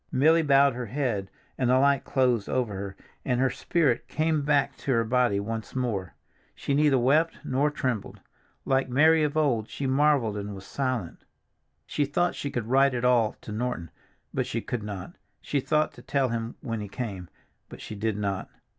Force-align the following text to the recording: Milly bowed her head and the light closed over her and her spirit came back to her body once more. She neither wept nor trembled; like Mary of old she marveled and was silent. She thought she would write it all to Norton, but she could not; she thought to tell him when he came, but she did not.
Milly 0.11 0.41
bowed 0.41 0.73
her 0.73 0.87
head 0.87 1.29
and 1.59 1.69
the 1.69 1.77
light 1.77 2.03
closed 2.05 2.49
over 2.49 2.73
her 2.73 2.95
and 3.23 3.39
her 3.39 3.51
spirit 3.51 4.07
came 4.07 4.41
back 4.41 4.75
to 4.77 4.89
her 4.91 5.03
body 5.03 5.39
once 5.39 5.75
more. 5.75 6.15
She 6.55 6.73
neither 6.73 6.97
wept 6.97 7.37
nor 7.43 7.69
trembled; 7.69 8.19
like 8.65 8.89
Mary 8.89 9.21
of 9.21 9.37
old 9.37 9.69
she 9.69 9.85
marveled 9.85 10.37
and 10.37 10.55
was 10.55 10.65
silent. 10.65 11.23
She 11.85 12.05
thought 12.05 12.33
she 12.33 12.49
would 12.49 12.65
write 12.65 12.95
it 12.95 13.05
all 13.05 13.33
to 13.41 13.51
Norton, 13.51 13.91
but 14.33 14.47
she 14.47 14.59
could 14.59 14.81
not; 14.81 15.13
she 15.39 15.59
thought 15.59 15.91
to 15.93 16.01
tell 16.01 16.29
him 16.29 16.55
when 16.61 16.81
he 16.81 16.87
came, 16.87 17.29
but 17.69 17.79
she 17.79 17.93
did 17.93 18.17
not. 18.17 18.49